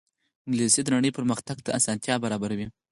[0.47, 2.67] انګلیسي د نړۍ پرمخ تګ ته اسانتیا برابروي